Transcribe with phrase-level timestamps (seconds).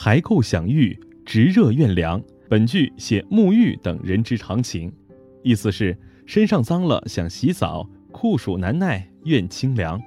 [0.00, 2.22] 还扣享誉，直热怨凉。
[2.48, 4.92] 本句写沐浴等人之常情，
[5.42, 10.00] 意思是身上脏了想洗澡，酷暑难耐愿清凉。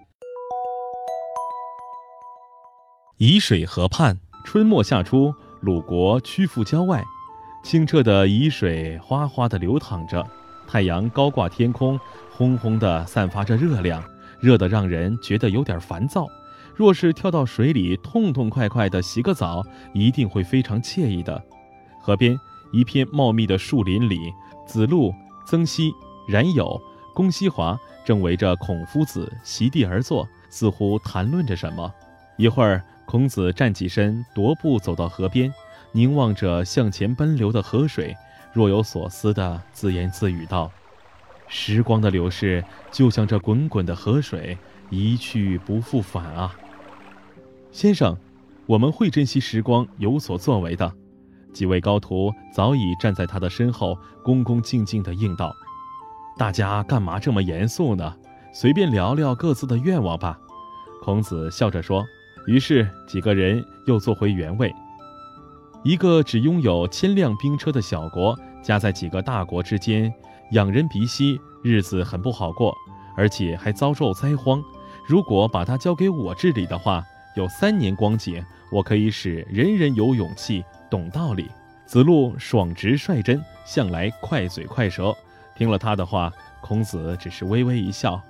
[3.18, 7.04] 沂水河畔，春末夏初，鲁国曲阜郊外，
[7.62, 10.26] 清澈的沂水哗哗地流淌着，
[10.66, 12.00] 太阳高挂天空，
[12.30, 14.02] 轰轰地散发着热量，
[14.40, 16.30] 热得让人觉得有点烦躁。
[16.76, 21.42] 若是跳到水里痛痛快快地洗个澡，一定会非常惬意的。
[22.02, 22.38] 河边
[22.72, 24.34] 一片茂密的树林里，
[24.66, 25.14] 子路、
[25.46, 25.94] 曾皙、
[26.28, 26.82] 冉有、
[27.14, 31.94] 公西华正围着孔夫子席地而坐，似乎谈论着什么。
[32.38, 35.54] 一会儿，孔子站起身，踱步走到河边，
[35.92, 38.16] 凝望着向前奔流的河水，
[38.54, 40.72] 若有所思地自言自语道
[41.48, 44.58] ：“时光的流逝，就像这滚滚的河水，
[44.90, 46.56] 一去不复返啊！”
[47.72, 48.18] 先生，
[48.66, 50.92] 我们会珍惜时光，有所作为的。
[51.54, 55.56] 几位高徒早已站在他的身后，恭恭敬敬地应道
[56.38, 58.14] ：“大家干嘛这么严肃呢？
[58.54, 60.38] 随便聊聊各自的愿望吧。”
[61.02, 62.06] 孔子笑着说。
[62.48, 64.74] 于是几个人又坐回原位。
[65.84, 70.12] 一个只拥有千辆兵车的小国，夹在几个大国之间，
[70.50, 72.76] 仰人鼻息，日子很不好过，
[73.16, 74.60] 而且还遭受灾荒。
[75.08, 77.04] 如果把它交给我治理的话，
[77.36, 80.64] 有三年光景，我可以使人人有勇气。
[80.90, 81.50] 懂道理，
[81.86, 85.16] 子路爽直率真，向来快嘴快舌。
[85.56, 88.22] 听了他的话，孔子只是微微一笑。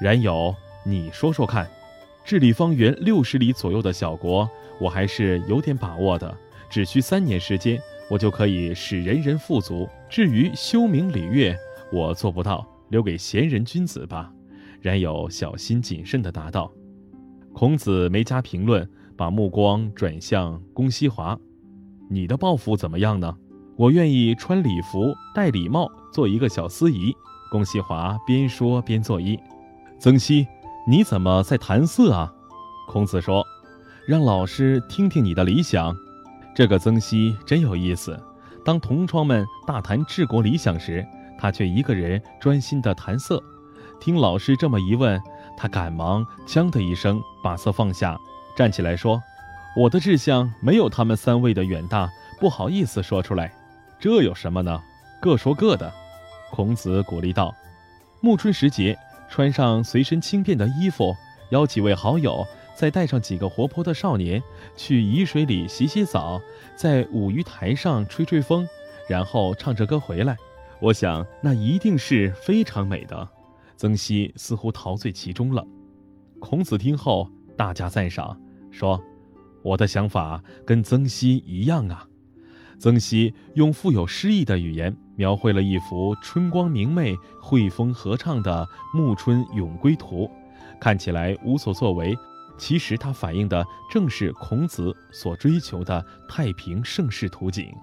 [0.00, 1.68] 冉有，你说说看，
[2.24, 6.32] 治理方圆六十里左右的小国，我还是有点把握的。
[6.70, 9.88] 只需三年时间，我就可以使人人富足。
[10.08, 11.56] 至于修明礼乐，
[11.90, 14.32] 我做不到，留给贤人君子吧。
[14.80, 16.70] 冉有小心谨慎地答道。
[17.58, 21.38] 孔子没加评论，把目光转向公西华。
[22.10, 23.34] 你的抱负怎么样呢？
[23.76, 27.16] 我愿意穿礼服、戴礼帽，做一个小司仪。
[27.50, 29.40] 龚西华边说边作揖。
[29.98, 30.46] 曾皙，
[30.86, 32.30] 你怎么在谈色啊？
[32.88, 33.42] 孔子说
[34.06, 35.96] ：“让老师听听你的理想。”
[36.54, 38.20] 这个曾皙真有意思。
[38.66, 41.02] 当同窗们大谈治国理想时，
[41.38, 43.42] 他却一个人专心地谈色。
[43.98, 45.18] 听老师这么一问，
[45.56, 48.18] 他赶忙“锵”的一声把色放下，
[48.56, 49.22] 站起来说。
[49.76, 53.52] 我的志向没有他们三位的远大，不好意思说出来。
[53.98, 54.82] 这有什么呢？
[55.20, 55.92] 各说各的。
[56.50, 57.54] 孔子鼓励道
[58.22, 58.96] ：“暮春时节，
[59.28, 61.14] 穿上随身轻便的衣服，
[61.50, 64.42] 邀几位好友，再带上几个活泼的少年，
[64.76, 66.40] 去沂水里洗洗澡，
[66.74, 68.66] 在舞鱼台上吹吹风，
[69.08, 70.36] 然后唱着歌回来。
[70.80, 73.28] 我想那一定是非常美的。”
[73.76, 75.64] 曾皙似乎陶醉其中了。
[76.40, 78.36] 孔子听后大加赞赏，
[78.70, 79.00] 说。
[79.62, 82.06] 我的想法跟曾皙一样啊！
[82.78, 90.30] 曾皙用富有诗意的语言描绘了一幅春光明媚、惠风和畅的暮春咏归图，
[90.80, 92.16] 看起来无所作为，
[92.56, 97.74] 其实它反映的正是孔子所追求的太平盛世图景。